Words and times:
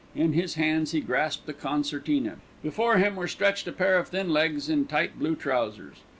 In 0.15 0.33
his 0.33 0.55
hands 0.55 0.93
he 0.93 0.99
grasped 1.01 1.47
a 1.47 1.53
concertina, 1.53 2.37
before 2.63 2.97
him 2.97 3.15
were 3.15 3.27
stretched 3.27 3.67
a 3.67 3.71
pair 3.71 3.99
of 3.99 4.07
thin 4.07 4.31
legs 4.33 4.67
in 4.67 4.87
tight 4.87 5.19
blue 5.19 5.35
trousers. 5.35 5.97